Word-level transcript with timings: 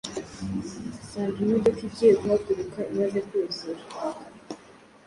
asanga 1.01 1.37
imodoka 1.45 1.79
igiye 1.87 2.13
guhaguruka 2.19 2.79
imaze 2.91 3.19
kuzura, 3.27 3.83